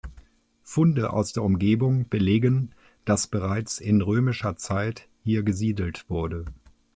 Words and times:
Funde 0.63 1.13
aus 1.13 1.31
der 1.31 1.43
Umgebung 1.43 2.09
belegen, 2.09 2.71
dass 3.05 3.27
bereits 3.27 3.77
in 3.77 4.01
römischer 4.01 4.55
Zeit 4.57 5.07
hier 5.23 5.43
gesiedelt 5.43 6.09
wurde. 6.09 6.45